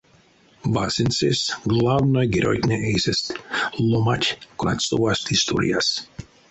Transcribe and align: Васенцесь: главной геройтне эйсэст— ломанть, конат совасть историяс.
Васенцесь: 0.73 1.55
главной 1.71 2.25
геройтне 2.33 2.77
эйсэст— 2.89 3.25
ломанть, 3.89 4.37
конат 4.59 4.79
совасть 4.87 5.31
историяс. 5.37 5.87